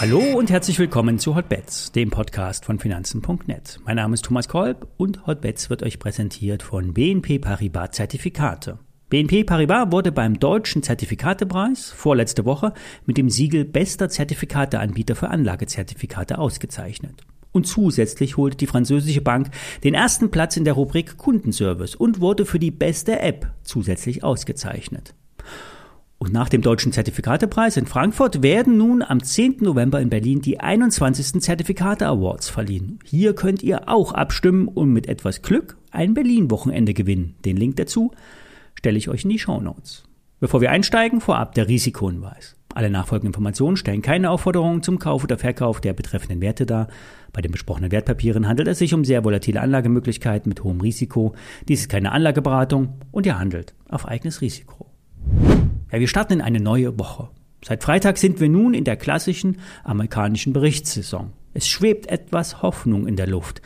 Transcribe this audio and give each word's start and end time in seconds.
Hallo 0.00 0.18
und 0.18 0.50
herzlich 0.50 0.78
willkommen 0.78 1.18
zu 1.18 1.36
Hotbets, 1.36 1.92
dem 1.92 2.08
Podcast 2.08 2.64
von 2.64 2.78
Finanzen.net. 2.78 3.80
Mein 3.84 3.96
Name 3.96 4.14
ist 4.14 4.24
Thomas 4.24 4.48
Kolb 4.48 4.88
und 4.96 5.26
Hotbets 5.26 5.68
wird 5.68 5.82
euch 5.82 5.98
präsentiert 5.98 6.62
von 6.62 6.94
BNP 6.94 7.38
Paribas 7.38 7.90
Zertifikate. 7.90 8.78
BNP 9.10 9.44
Paribas 9.44 9.92
wurde 9.92 10.10
beim 10.10 10.40
deutschen 10.40 10.82
Zertifikatepreis 10.82 11.90
vorletzte 11.90 12.46
Woche 12.46 12.72
mit 13.04 13.18
dem 13.18 13.28
Siegel 13.28 13.66
bester 13.66 14.08
Zertifikateanbieter 14.08 15.16
für 15.16 15.28
Anlagezertifikate 15.28 16.38
ausgezeichnet. 16.38 17.26
Und 17.52 17.66
zusätzlich 17.66 18.36
holte 18.36 18.56
die 18.56 18.66
französische 18.66 19.20
Bank 19.20 19.50
den 19.82 19.94
ersten 19.94 20.30
Platz 20.30 20.56
in 20.56 20.64
der 20.64 20.74
Rubrik 20.74 21.16
Kundenservice 21.16 21.94
und 21.94 22.20
wurde 22.20 22.46
für 22.46 22.58
die 22.58 22.70
beste 22.70 23.20
App 23.20 23.50
zusätzlich 23.62 24.22
ausgezeichnet. 24.22 25.14
Und 26.22 26.34
nach 26.34 26.50
dem 26.50 26.60
Deutschen 26.60 26.92
Zertifikatepreis 26.92 27.78
in 27.78 27.86
Frankfurt 27.86 28.42
werden 28.42 28.76
nun 28.76 29.02
am 29.02 29.22
10. 29.22 29.56
November 29.60 30.02
in 30.02 30.10
Berlin 30.10 30.42
die 30.42 30.60
21. 30.60 31.40
Zertifikate 31.40 32.06
Awards 32.06 32.50
verliehen. 32.50 32.98
Hier 33.04 33.34
könnt 33.34 33.62
ihr 33.62 33.88
auch 33.88 34.12
abstimmen 34.12 34.68
und 34.68 34.92
mit 34.92 35.08
etwas 35.08 35.40
Glück 35.40 35.78
ein 35.90 36.12
Berlin-Wochenende 36.12 36.92
gewinnen. 36.92 37.36
Den 37.46 37.56
Link 37.56 37.76
dazu 37.76 38.12
stelle 38.74 38.98
ich 38.98 39.08
euch 39.08 39.24
in 39.24 39.30
die 39.30 39.38
Show 39.38 39.60
Notes. 39.60 40.04
Bevor 40.40 40.60
wir 40.60 40.70
einsteigen, 40.70 41.22
vorab 41.22 41.54
der 41.54 41.68
Risikohinweis. 41.68 42.54
Alle 42.74 42.90
nachfolgenden 42.90 43.30
Informationen 43.30 43.76
stellen 43.76 44.00
keine 44.00 44.30
Aufforderungen 44.30 44.82
zum 44.82 44.98
Kauf 44.98 45.24
oder 45.24 45.38
Verkauf 45.38 45.80
der 45.80 45.92
betreffenden 45.92 46.40
Werte 46.40 46.66
dar. 46.66 46.86
Bei 47.32 47.40
den 47.40 47.50
besprochenen 47.50 47.90
Wertpapieren 47.90 48.46
handelt 48.46 48.68
es 48.68 48.78
sich 48.78 48.94
um 48.94 49.04
sehr 49.04 49.24
volatile 49.24 49.60
Anlagemöglichkeiten 49.60 50.48
mit 50.48 50.62
hohem 50.62 50.80
Risiko. 50.80 51.34
Dies 51.68 51.80
ist 51.80 51.88
keine 51.88 52.12
Anlageberatung 52.12 52.94
und 53.10 53.26
ihr 53.26 53.38
handelt 53.38 53.74
auf 53.88 54.06
eigenes 54.06 54.40
Risiko. 54.40 54.86
Ja, 55.90 55.98
wir 55.98 56.08
starten 56.08 56.34
in 56.34 56.40
eine 56.40 56.60
neue 56.60 56.98
Woche. 56.98 57.28
Seit 57.62 57.82
Freitag 57.82 58.16
sind 58.16 58.40
wir 58.40 58.48
nun 58.48 58.72
in 58.72 58.84
der 58.84 58.96
klassischen 58.96 59.58
amerikanischen 59.84 60.52
Berichtssaison. 60.52 61.32
Es 61.52 61.68
schwebt 61.68 62.06
etwas 62.06 62.62
Hoffnung 62.62 63.08
in 63.08 63.16
der 63.16 63.26
Luft, 63.26 63.60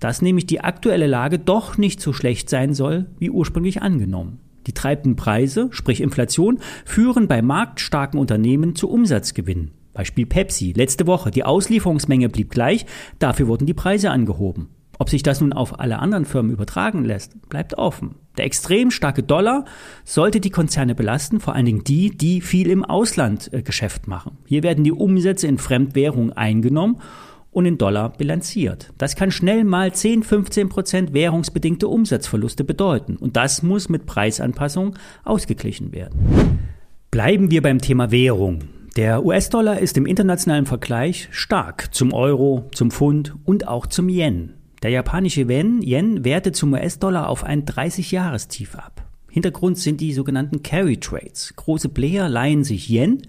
dass 0.00 0.20
nämlich 0.20 0.46
die 0.46 0.60
aktuelle 0.60 1.06
Lage 1.06 1.38
doch 1.38 1.78
nicht 1.78 2.00
so 2.00 2.12
schlecht 2.12 2.50
sein 2.50 2.74
soll, 2.74 3.06
wie 3.18 3.30
ursprünglich 3.30 3.80
angenommen. 3.80 4.40
Die 4.68 4.74
treibenden 4.74 5.16
Preise, 5.16 5.68
sprich 5.70 6.02
Inflation, 6.02 6.58
führen 6.84 7.26
bei 7.26 7.40
marktstarken 7.40 8.20
Unternehmen 8.20 8.76
zu 8.76 8.90
Umsatzgewinnen. 8.90 9.70
Beispiel 9.94 10.26
Pepsi. 10.26 10.74
Letzte 10.76 11.06
Woche. 11.06 11.30
Die 11.30 11.42
Auslieferungsmenge 11.42 12.28
blieb 12.28 12.50
gleich, 12.50 12.84
dafür 13.18 13.48
wurden 13.48 13.64
die 13.64 13.72
Preise 13.72 14.10
angehoben. 14.10 14.68
Ob 14.98 15.08
sich 15.08 15.22
das 15.22 15.40
nun 15.40 15.54
auf 15.54 15.80
alle 15.80 16.00
anderen 16.00 16.26
Firmen 16.26 16.52
übertragen 16.52 17.02
lässt, 17.02 17.48
bleibt 17.48 17.78
offen. 17.78 18.16
Der 18.36 18.44
extrem 18.44 18.90
starke 18.90 19.22
Dollar 19.22 19.64
sollte 20.04 20.38
die 20.38 20.50
Konzerne 20.50 20.94
belasten, 20.94 21.40
vor 21.40 21.54
allen 21.54 21.66
Dingen 21.66 21.84
die, 21.84 22.10
die 22.14 22.42
viel 22.42 22.68
im 22.68 22.84
Ausland 22.84 23.50
äh, 23.54 23.62
Geschäft 23.62 24.06
machen. 24.06 24.36
Hier 24.44 24.62
werden 24.62 24.84
die 24.84 24.92
Umsätze 24.92 25.46
in 25.46 25.56
Fremdwährung 25.56 26.32
eingenommen 26.32 27.00
und 27.58 27.66
in 27.66 27.76
Dollar 27.76 28.10
bilanziert. 28.10 28.92
Das 28.98 29.16
kann 29.16 29.32
schnell 29.32 29.64
mal 29.64 29.92
10, 29.92 30.22
15 30.22 30.68
Prozent 30.68 31.12
währungsbedingte 31.12 31.88
Umsatzverluste 31.88 32.62
bedeuten. 32.62 33.16
Und 33.16 33.36
das 33.36 33.64
muss 33.64 33.88
mit 33.88 34.06
Preisanpassung 34.06 34.94
ausgeglichen 35.24 35.90
werden. 35.90 36.60
Bleiben 37.10 37.50
wir 37.50 37.60
beim 37.60 37.80
Thema 37.80 38.12
Währung. 38.12 38.60
Der 38.94 39.24
US-Dollar 39.24 39.80
ist 39.80 39.96
im 39.96 40.06
internationalen 40.06 40.66
Vergleich 40.66 41.26
stark 41.32 41.92
zum 41.92 42.12
Euro, 42.12 42.68
zum 42.72 42.92
Pfund 42.92 43.34
und 43.44 43.66
auch 43.66 43.88
zum 43.88 44.08
Yen. 44.08 44.54
Der 44.84 44.90
japanische 44.90 45.42
Yen, 45.42 45.82
Yen 45.82 46.24
wertet 46.24 46.54
zum 46.54 46.74
US-Dollar 46.74 47.28
auf 47.28 47.42
ein 47.42 47.64
30-Jahrestief 47.64 48.76
ab. 48.76 49.04
Hintergrund 49.28 49.78
sind 49.78 50.00
die 50.00 50.12
sogenannten 50.12 50.62
Carry 50.62 50.98
Trades. 50.98 51.54
Große 51.56 51.88
Player 51.88 52.28
leihen 52.28 52.62
sich 52.62 52.88
Yen 52.88 53.22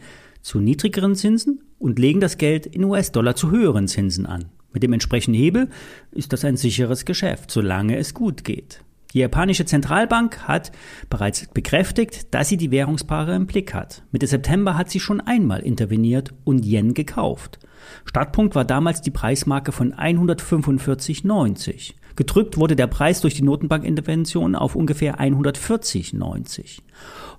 zu 0.44 0.60
niedrigeren 0.60 1.16
Zinsen 1.16 1.62
und 1.80 1.98
legen 1.98 2.20
das 2.20 2.38
Geld 2.38 2.66
in 2.66 2.84
US-Dollar 2.84 3.36
zu 3.36 3.50
höheren 3.50 3.88
Zinsen 3.88 4.26
an. 4.26 4.46
Mit 4.72 4.84
dem 4.84 4.94
entsprechenden 4.94 5.40
Hebel 5.40 5.70
ist 6.12 6.32
das 6.32 6.46
ein 6.46 6.58
sicheres 6.58 7.06
Geschäft, 7.06 7.50
solange 7.50 7.98
es 7.98 8.14
gut 8.14 8.44
geht. 8.44 8.84
Die 9.14 9.20
japanische 9.20 9.66
Zentralbank 9.66 10.48
hat 10.48 10.72
bereits 11.10 11.48
bekräftigt, 11.48 12.34
dass 12.36 12.50
sie 12.50 12.58
die 12.58 12.70
Währungspaare 12.70 13.36
im 13.36 13.48
Blick 13.48 13.74
hat. 13.74 14.04
Mitte 14.12 14.28
September 14.28 14.78
hat 14.78 14.92
sie 14.92 15.00
schon 15.00 15.20
einmal 15.20 15.62
interveniert 15.62 16.32
und 16.44 16.64
Yen 16.64 16.94
gekauft. 16.94 17.58
Startpunkt 18.06 18.56
war 18.56 18.66
damals 18.66 19.02
die 19.02 19.12
Preismarke 19.12 19.72
von 19.72 19.94
145,90. 19.94 21.94
Gedrückt 22.16 22.58
wurde 22.58 22.76
der 22.76 22.88
Preis 22.88 23.22
durch 23.22 23.36
die 23.36 23.44
Notenbankintervention 23.44 24.56
auf 24.56 24.76
ungefähr 24.76 25.20
140,90. 25.20 26.80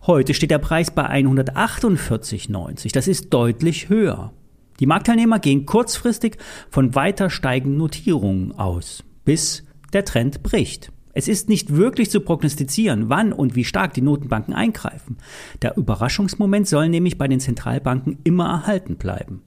Heute 0.06 0.32
steht 0.32 0.50
der 0.50 0.58
Preis 0.58 0.90
bei 0.90 1.06
148,90. 1.06 2.92
Das 2.92 3.06
ist 3.06 3.34
deutlich 3.34 3.88
höher. 3.88 4.32
Die 4.78 4.86
Marktteilnehmer 4.86 5.38
gehen 5.38 5.66
kurzfristig 5.66 6.38
von 6.70 6.94
weiter 6.94 7.28
steigenden 7.28 7.78
Notierungen 7.78 8.52
aus, 8.52 9.04
bis 9.26 9.64
der 9.92 10.06
Trend 10.06 10.42
bricht. 10.42 10.90
Es 11.12 11.28
ist 11.28 11.48
nicht 11.48 11.76
wirklich 11.76 12.10
zu 12.10 12.20
prognostizieren, 12.20 13.10
wann 13.10 13.32
und 13.32 13.56
wie 13.56 13.64
stark 13.64 13.94
die 13.94 14.00
Notenbanken 14.00 14.54
eingreifen. 14.54 15.18
Der 15.60 15.76
Überraschungsmoment 15.76 16.68
soll 16.68 16.88
nämlich 16.88 17.18
bei 17.18 17.28
den 17.28 17.40
Zentralbanken 17.40 18.18
immer 18.24 18.48
erhalten 18.48 18.96
bleiben. 18.96 19.42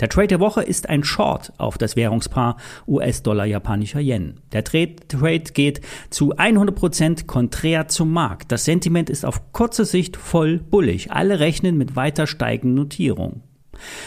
Der 0.00 0.08
Trade 0.08 0.28
der 0.28 0.40
Woche 0.40 0.62
ist 0.62 0.88
ein 0.88 1.02
Short 1.02 1.52
auf 1.58 1.76
das 1.76 1.96
Währungspaar 1.96 2.56
US-Dollar 2.86 3.46
japanischer 3.46 3.98
Yen. 3.98 4.40
Der 4.52 4.62
Trade, 4.62 4.94
Trade 5.08 5.44
geht 5.52 5.80
zu 6.10 6.36
100% 6.36 7.26
konträr 7.26 7.88
zum 7.88 8.12
Markt. 8.12 8.52
Das 8.52 8.64
Sentiment 8.64 9.10
ist 9.10 9.24
auf 9.24 9.52
kurze 9.52 9.84
Sicht 9.84 10.16
voll 10.16 10.58
bullig. 10.58 11.10
Alle 11.10 11.40
rechnen 11.40 11.76
mit 11.76 11.96
weiter 11.96 12.28
steigenden 12.28 12.76
Notierungen. 12.76 13.42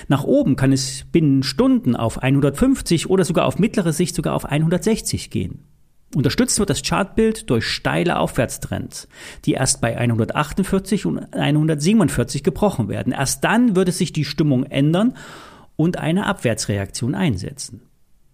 Nach 0.07 0.23
oben 0.23 0.55
kann 0.55 0.71
es 0.71 1.05
binnen 1.11 1.43
Stunden 1.43 1.95
auf 1.95 2.21
150 2.21 3.09
oder 3.09 3.25
sogar 3.25 3.45
auf 3.45 3.59
mittlere 3.59 3.91
Sicht 3.91 4.15
sogar 4.15 4.35
auf 4.35 4.45
160 4.45 5.29
gehen. 5.29 5.65
Unterstützt 6.13 6.59
wird 6.59 6.69
das 6.69 6.83
Chartbild 6.83 7.49
durch 7.49 7.65
steile 7.65 8.19
Aufwärtstrends, 8.19 9.07
die 9.45 9.53
erst 9.53 9.79
bei 9.79 9.97
148 9.97 11.05
und 11.05 11.33
147 11.33 12.43
gebrochen 12.43 12.89
werden. 12.89 13.13
Erst 13.13 13.45
dann 13.45 13.77
würde 13.77 13.93
sich 13.93 14.11
die 14.11 14.25
Stimmung 14.25 14.65
ändern 14.65 15.13
und 15.75 15.97
eine 15.97 16.25
Abwärtsreaktion 16.25 17.15
einsetzen. 17.15 17.81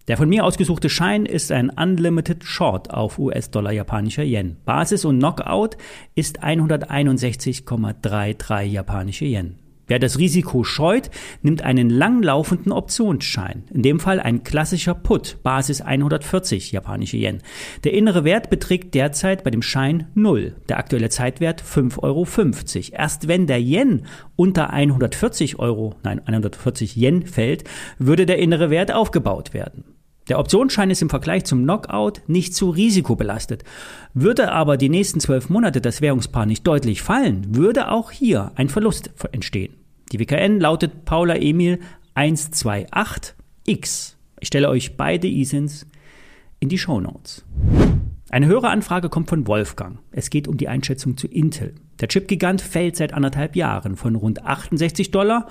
Der 0.08 0.16
von 0.16 0.28
mir 0.28 0.44
ausgesuchte 0.44 0.88
Schein 0.88 1.26
ist 1.26 1.52
ein 1.52 1.70
Unlimited 1.70 2.42
Short 2.42 2.90
auf 2.90 3.18
US-Dollar 3.18 3.72
japanischer 3.72 4.24
Yen. 4.24 4.56
Basis 4.64 5.04
und 5.04 5.18
Knockout 5.18 5.76
ist 6.14 6.42
161,33 6.42 8.62
japanische 8.62 9.26
Yen. 9.26 9.67
Wer 9.88 9.98
das 9.98 10.18
Risiko 10.18 10.64
scheut, 10.64 11.10
nimmt 11.42 11.62
einen 11.62 11.90
langlaufenden 11.90 12.72
Optionsschein. 12.72 13.64
In 13.72 13.82
dem 13.82 14.00
Fall 14.00 14.20
ein 14.20 14.44
klassischer 14.44 14.94
Put, 14.94 15.42
Basis 15.42 15.80
140 15.80 16.72
japanische 16.72 17.16
Yen. 17.16 17.38
Der 17.84 17.94
innere 17.94 18.22
Wert 18.22 18.50
beträgt 18.50 18.94
derzeit 18.94 19.44
bei 19.44 19.50
dem 19.50 19.62
Schein 19.62 20.08
0, 20.14 20.54
der 20.68 20.78
aktuelle 20.78 21.08
Zeitwert 21.08 21.62
5,50 21.62 22.02
Euro. 22.02 22.26
Erst 22.92 23.28
wenn 23.28 23.46
der 23.46 23.60
Yen 23.60 24.06
unter 24.36 24.70
140 24.70 25.58
Euro, 25.58 25.94
nein, 26.02 26.20
140 26.24 26.94
Yen 26.94 27.26
fällt, 27.26 27.64
würde 27.98 28.26
der 28.26 28.38
innere 28.38 28.70
Wert 28.70 28.92
aufgebaut 28.92 29.54
werden. 29.54 29.97
Der 30.28 30.38
Optionsschein 30.38 30.90
ist 30.90 31.00
im 31.00 31.08
Vergleich 31.08 31.44
zum 31.44 31.62
Knockout 31.62 32.20
nicht 32.26 32.54
zu 32.54 32.68
risikobelastet. 32.70 33.64
Würde 34.12 34.52
aber 34.52 34.76
die 34.76 34.90
nächsten 34.90 35.20
zwölf 35.20 35.48
Monate 35.48 35.80
das 35.80 36.00
Währungspaar 36.00 36.46
nicht 36.46 36.66
deutlich 36.66 37.02
fallen, 37.02 37.54
würde 37.54 37.90
auch 37.90 38.10
hier 38.10 38.52
ein 38.54 38.68
Verlust 38.68 39.10
entstehen. 39.32 39.74
Die 40.12 40.20
WKN 40.20 40.60
lautet 40.60 41.04
Paula 41.04 41.36
Emil 41.36 41.80
128X. 42.14 44.14
Ich 44.40 44.48
stelle 44.48 44.68
euch 44.68 44.96
beide 44.96 45.28
ISINs 45.28 45.86
in 46.60 46.68
die 46.68 46.78
Show 46.78 47.00
Notes. 47.00 47.44
Eine 48.30 48.46
höhere 48.46 48.68
Anfrage 48.68 49.08
kommt 49.08 49.30
von 49.30 49.46
Wolfgang. 49.46 50.00
Es 50.10 50.28
geht 50.28 50.48
um 50.48 50.58
die 50.58 50.68
Einschätzung 50.68 51.16
zu 51.16 51.26
Intel. 51.26 51.74
Der 51.98 52.08
Chipgigant 52.08 52.60
fällt 52.60 52.94
seit 52.96 53.14
anderthalb 53.14 53.56
Jahren 53.56 53.96
von 53.96 54.16
rund 54.16 54.44
68 54.44 55.10
Dollar 55.10 55.48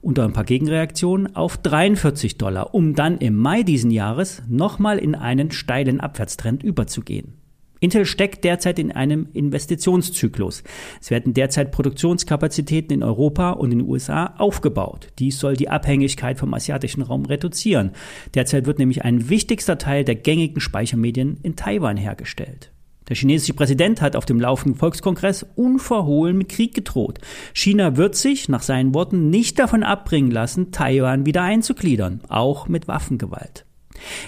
unter 0.00 0.24
ein 0.24 0.32
paar 0.32 0.44
Gegenreaktionen 0.44 1.36
auf 1.36 1.58
43 1.58 2.38
Dollar, 2.38 2.74
um 2.74 2.94
dann 2.94 3.18
im 3.18 3.36
Mai 3.36 3.62
diesen 3.62 3.90
Jahres 3.90 4.42
nochmal 4.48 4.98
in 4.98 5.14
einen 5.14 5.50
steilen 5.50 6.00
Abwärtstrend 6.00 6.62
überzugehen. 6.62 7.34
Intel 7.80 8.06
steckt 8.06 8.44
derzeit 8.44 8.78
in 8.78 8.92
einem 8.92 9.28
Investitionszyklus. 9.32 10.62
Es 11.00 11.10
werden 11.10 11.34
derzeit 11.34 11.70
Produktionskapazitäten 11.70 12.94
in 12.94 13.02
Europa 13.02 13.50
und 13.50 13.72
in 13.72 13.80
den 13.80 13.88
USA 13.88 14.34
aufgebaut. 14.38 15.08
Dies 15.18 15.38
soll 15.38 15.56
die 15.56 15.68
Abhängigkeit 15.68 16.38
vom 16.38 16.54
asiatischen 16.54 17.02
Raum 17.02 17.26
reduzieren. 17.26 17.92
Derzeit 18.34 18.66
wird 18.66 18.78
nämlich 18.78 19.04
ein 19.04 19.28
wichtigster 19.28 19.78
Teil 19.78 20.04
der 20.04 20.14
gängigen 20.14 20.60
Speichermedien 20.60 21.38
in 21.42 21.56
Taiwan 21.56 21.96
hergestellt. 21.96 22.70
Der 23.08 23.16
chinesische 23.16 23.52
Präsident 23.52 24.00
hat 24.00 24.16
auf 24.16 24.24
dem 24.24 24.40
laufenden 24.40 24.78
Volkskongress 24.78 25.44
unverhohlen 25.56 26.38
mit 26.38 26.48
Krieg 26.48 26.74
gedroht. 26.74 27.18
China 27.52 27.96
wird 27.96 28.14
sich, 28.14 28.48
nach 28.48 28.62
seinen 28.62 28.94
Worten, 28.94 29.28
nicht 29.28 29.58
davon 29.58 29.82
abbringen 29.82 30.30
lassen, 30.30 30.72
Taiwan 30.72 31.26
wieder 31.26 31.42
einzugliedern, 31.42 32.22
auch 32.28 32.66
mit 32.66 32.88
Waffengewalt. 32.88 33.66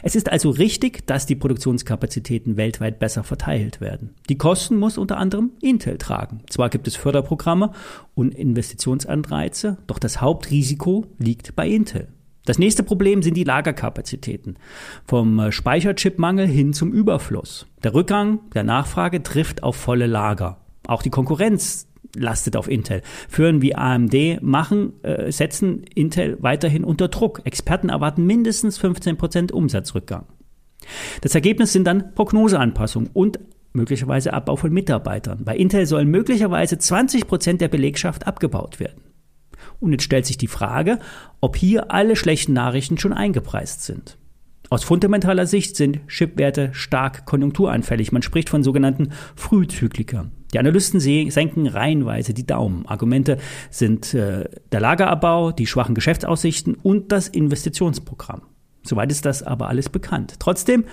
Es 0.02 0.16
ist 0.16 0.30
also 0.30 0.50
richtig, 0.50 1.06
dass 1.06 1.26
die 1.26 1.36
Produktionskapazitäten 1.36 2.56
weltweit 2.56 2.98
besser 2.98 3.24
verteilt 3.24 3.80
werden. 3.80 4.14
Die 4.28 4.38
Kosten 4.38 4.76
muss 4.76 4.98
unter 4.98 5.18
anderem 5.18 5.52
Intel 5.60 5.98
tragen. 5.98 6.40
Zwar 6.48 6.68
gibt 6.68 6.88
es 6.88 6.96
Förderprogramme 6.96 7.72
und 8.14 8.34
Investitionsanreize, 8.34 9.78
doch 9.86 9.98
das 9.98 10.20
Hauptrisiko 10.20 11.06
liegt 11.18 11.56
bei 11.56 11.68
Intel. 11.68 12.08
Das 12.46 12.58
nächste 12.58 12.84
Problem 12.84 13.22
sind 13.22 13.36
die 13.36 13.44
Lagerkapazitäten. 13.44 14.56
Vom 15.04 15.50
Speicherchipmangel 15.50 16.46
hin 16.46 16.72
zum 16.72 16.92
Überfluss. 16.92 17.66
Der 17.82 17.92
Rückgang 17.92 18.38
der 18.54 18.62
Nachfrage 18.62 19.22
trifft 19.22 19.64
auf 19.64 19.74
volle 19.74 20.06
Lager. 20.06 20.58
Auch 20.86 21.02
die 21.02 21.10
Konkurrenz 21.10 21.88
lastet 22.16 22.56
auf 22.56 22.68
Intel. 22.68 23.02
Führen 23.28 23.62
wie 23.62 23.74
AMD 23.74 24.42
machen, 24.42 24.92
äh, 25.02 25.30
setzen 25.30 25.84
Intel 25.94 26.36
weiterhin 26.40 26.84
unter 26.84 27.08
Druck. 27.08 27.42
Experten 27.44 27.88
erwarten 27.88 28.26
mindestens 28.26 28.78
15% 28.78 29.52
Umsatzrückgang. 29.52 30.26
Das 31.20 31.34
Ergebnis 31.34 31.72
sind 31.72 31.86
dann 31.86 32.14
Prognoseanpassungen 32.14 33.10
und 33.12 33.38
möglicherweise 33.72 34.32
Abbau 34.32 34.56
von 34.56 34.72
Mitarbeitern. 34.72 35.44
Bei 35.44 35.56
Intel 35.56 35.86
sollen 35.86 36.08
möglicherweise 36.08 36.76
20% 36.76 37.58
der 37.58 37.68
Belegschaft 37.68 38.26
abgebaut 38.26 38.80
werden. 38.80 39.02
Und 39.80 39.92
jetzt 39.92 40.04
stellt 40.04 40.26
sich 40.26 40.38
die 40.38 40.46
Frage, 40.46 40.98
ob 41.40 41.56
hier 41.56 41.90
alle 41.90 42.16
schlechten 42.16 42.52
Nachrichten 42.52 42.98
schon 42.98 43.12
eingepreist 43.12 43.82
sind. 43.84 44.16
Aus 44.68 44.82
fundamentaler 44.82 45.46
Sicht 45.46 45.76
sind 45.76 46.00
Chipwerte 46.08 46.70
stark 46.72 47.24
konjunkturanfällig. 47.24 48.10
Man 48.10 48.22
spricht 48.22 48.48
von 48.48 48.64
sogenannten 48.64 49.12
Frühzyklikern. 49.36 50.32
Die 50.52 50.58
Analysten 50.58 50.98
senken 51.00 51.66
reihenweise 51.68 52.34
die 52.34 52.46
Daumen. 52.46 52.84
Argumente 52.86 53.38
sind 53.70 54.12
äh, 54.14 54.48
der 54.72 54.80
Lagerabbau, 54.80 55.52
die 55.52 55.66
schwachen 55.66 55.94
Geschäftsaussichten 55.94 56.74
und 56.74 57.12
das 57.12 57.28
Investitionsprogramm. 57.28 58.42
Soweit 58.82 59.10
ist 59.12 59.24
das 59.24 59.42
aber 59.42 59.68
alles 59.68 59.88
bekannt. 59.88 60.34
Trotzdem 60.40 60.84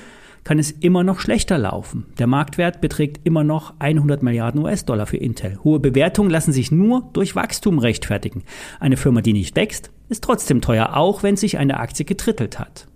kann 0.43 0.59
es 0.59 0.71
immer 0.71 1.03
noch 1.03 1.19
schlechter 1.19 1.57
laufen. 1.57 2.05
Der 2.19 2.27
Marktwert 2.27 2.81
beträgt 2.81 3.25
immer 3.25 3.43
noch 3.43 3.73
100 3.79 4.21
Milliarden 4.21 4.61
US-Dollar 4.61 5.05
für 5.05 5.17
Intel. 5.17 5.57
Hohe 5.63 5.79
Bewertungen 5.79 6.29
lassen 6.29 6.51
sich 6.51 6.71
nur 6.71 7.09
durch 7.13 7.35
Wachstum 7.35 7.79
rechtfertigen. 7.79 8.43
Eine 8.79 8.97
Firma, 8.97 9.21
die 9.21 9.33
nicht 9.33 9.55
wächst, 9.55 9.91
ist 10.09 10.23
trotzdem 10.23 10.61
teuer, 10.61 10.95
auch 10.97 11.23
wenn 11.23 11.37
sich 11.37 11.57
eine 11.57 11.79
Aktie 11.79 12.05
getrittelt 12.05 12.59
hat. 12.59 12.87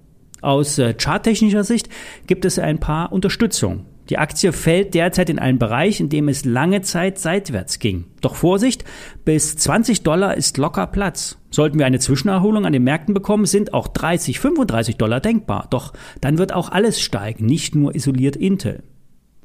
Aus 0.42 0.78
äh, 0.78 0.94
charttechnischer 0.94 1.64
Sicht 1.64 1.90
gibt 2.28 2.46
es 2.46 2.60
ein 2.60 2.80
paar 2.80 3.12
Unterstützungen. 3.12 3.86
Die 4.10 4.18
Aktie 4.18 4.54
fällt 4.54 4.94
derzeit 4.94 5.30
in 5.30 5.40
einen 5.40 5.60
Bereich, 5.60 6.00
in 6.00 6.10
dem 6.10 6.30
es 6.30 6.46
lange 6.46 6.82
Zeit 6.82 7.20
seitwärts 7.20 7.80
ging. 7.80 8.06
Doch 8.22 8.36
Vorsicht, 8.36 8.86
bis 9.26 9.58
20 9.58 10.04
Dollar 10.04 10.38
ist 10.38 10.58
locker 10.58 10.88
Platz. 10.88 11.38
Sollten 11.50 11.78
wir 11.78 11.86
eine 11.86 12.00
Zwischenerholung 12.00 12.66
an 12.66 12.74
den 12.74 12.84
Märkten 12.84 13.14
bekommen, 13.14 13.46
sind 13.46 13.74
auch 13.74 13.88
30, 13.88 14.40
35 14.40 14.98
Dollar 14.98 15.20
denkbar. 15.20 15.68
Doch 15.70 15.94
dann 16.22 16.38
wird 16.38 16.54
auch 16.54 16.70
alles 16.70 17.02
steigen, 17.02 17.46
nicht 17.46 17.76
nur 17.76 17.96
isoliert 17.96 18.38
Intel. 18.38 18.84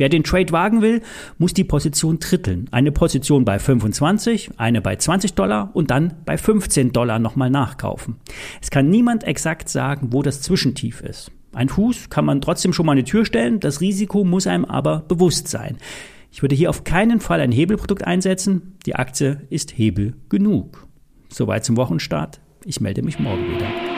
Wer 0.02 0.08
den 0.08 0.24
Trade 0.24 0.50
wagen 0.50 0.82
will, 0.82 1.00
muss 1.38 1.54
die 1.54 1.62
Position 1.62 2.18
dritteln. 2.18 2.66
Eine 2.72 2.90
Position 2.90 3.44
bei 3.44 3.60
25, 3.60 4.50
eine 4.56 4.82
bei 4.82 4.96
20 4.96 5.34
Dollar 5.34 5.70
und 5.74 5.92
dann 5.92 6.14
bei 6.24 6.36
15 6.36 6.90
Dollar 6.90 7.20
nochmal 7.20 7.50
nachkaufen. 7.50 8.16
Es 8.60 8.72
kann 8.72 8.90
niemand 8.90 9.22
exakt 9.22 9.68
sagen, 9.68 10.08
wo 10.10 10.22
das 10.22 10.42
Zwischentief 10.42 11.02
ist. 11.02 11.30
Ein 11.52 11.68
Fuß 11.68 12.10
kann 12.10 12.24
man 12.24 12.40
trotzdem 12.40 12.72
schon 12.72 12.84
mal 12.84 12.92
eine 12.92 13.04
Tür 13.04 13.24
stellen, 13.24 13.60
das 13.60 13.80
Risiko 13.80 14.24
muss 14.24 14.48
einem 14.48 14.64
aber 14.64 15.04
bewusst 15.06 15.46
sein. 15.46 15.76
Ich 16.32 16.42
würde 16.42 16.56
hier 16.56 16.70
auf 16.70 16.82
keinen 16.82 17.20
Fall 17.20 17.40
ein 17.40 17.52
Hebelprodukt 17.52 18.04
einsetzen. 18.04 18.74
Die 18.86 18.96
Aktie 18.96 19.42
ist 19.50 19.78
Hebel 19.78 20.14
genug. 20.28 20.88
Soweit 21.28 21.64
zum 21.64 21.76
Wochenstart. 21.76 22.40
Ich 22.64 22.80
melde 22.80 23.02
mich 23.02 23.20
morgen 23.20 23.48
wieder. 23.54 23.91